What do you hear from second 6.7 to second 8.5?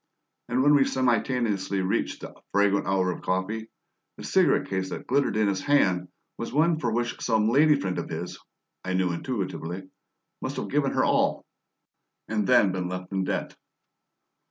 for which some lady friend of his